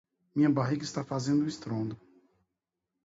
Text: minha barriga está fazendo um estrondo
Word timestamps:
minha 0.35 0.49
barriga 0.49 0.83
está 0.83 1.03
fazendo 1.03 1.43
um 1.43 1.47
estrondo 1.47 1.95